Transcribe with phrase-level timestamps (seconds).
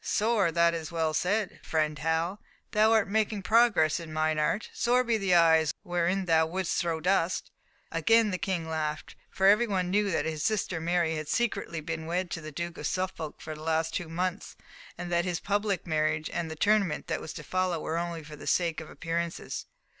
[0.03, 0.51] "Sore!
[0.51, 2.41] that's well said, friend Hal.
[2.71, 4.71] Thou art making progress in mine art!
[4.73, 7.51] Sore be the eyes wherein thou wouldst throw dust."
[7.91, 12.07] Again the King laughed, for every one knew that his sister Mary had secretly been
[12.07, 14.55] married to the Duke of Suffolk for the last two months,
[14.97, 18.35] and that this public marriage and the tournament that was to follow were only for
[18.35, 19.67] the sake of appearances.